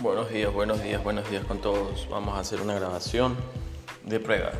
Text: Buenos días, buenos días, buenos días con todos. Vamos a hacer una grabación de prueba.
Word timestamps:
Buenos 0.00 0.28
días, 0.28 0.52
buenos 0.52 0.82
días, 0.82 1.02
buenos 1.04 1.30
días 1.30 1.44
con 1.44 1.58
todos. 1.58 2.08
Vamos 2.10 2.34
a 2.36 2.40
hacer 2.40 2.60
una 2.60 2.74
grabación 2.74 3.36
de 4.02 4.18
prueba. 4.18 4.50